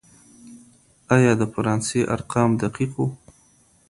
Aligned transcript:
آيا 1.15 1.31
د 1.39 1.43
فرانسې 1.53 1.99
ارقام 2.15 2.49
دقيق 2.61 2.91
وو؟ 2.97 3.05